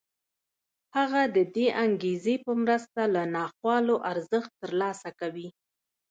[0.97, 5.47] هغه د دې انګېزې په مرسته له ناخوالو ارزښت ترلاسه کوي